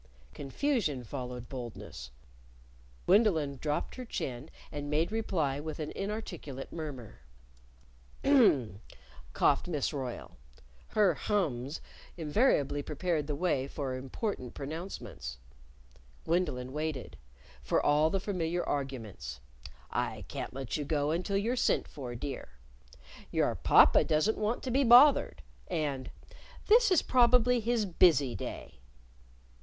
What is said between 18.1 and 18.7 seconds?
familiar